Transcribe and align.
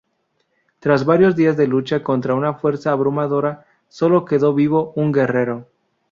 Tras 0.79 1.05
varios 1.05 1.35
días 1.35 1.55
de 1.57 1.67
lucha 1.67 2.01
contra 2.01 2.33
una 2.33 2.55
fuerza 2.55 2.91
abrumadora, 2.91 3.67
solo 3.87 4.25
quedó 4.25 4.51
vivo 4.51 4.93
un 4.95 5.11
guerrero. 5.11 5.67